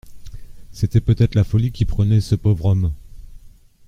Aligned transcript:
C'était 0.71 0.99
peut-être 0.99 1.35
la 1.35 1.43
folie 1.43 1.71
qui 1.71 1.85
prenait 1.85 2.21
ce 2.21 2.33
pauvre 2.33 2.65
homme. 2.65 2.91